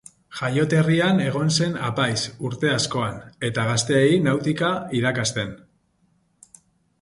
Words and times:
Jaioterrian 0.37 1.19
egon 1.25 1.51
zen 1.57 1.75
apaiz, 1.89 2.15
urte 2.49 2.71
askoan, 2.77 3.19
eta 3.51 3.67
gazteei 3.73 4.17
nautika 4.29 4.71
irakasten. 5.01 5.55